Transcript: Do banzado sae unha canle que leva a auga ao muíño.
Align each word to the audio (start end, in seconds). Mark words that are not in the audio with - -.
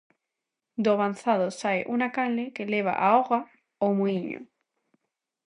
Do 0.85 0.93
banzado 1.01 1.47
sae 1.59 1.81
unha 1.95 2.09
canle 2.17 2.45
que 2.55 2.69
leva 2.73 2.93
a 2.97 3.05
auga 3.15 3.39
ao 3.81 3.91
muíño. 3.97 4.41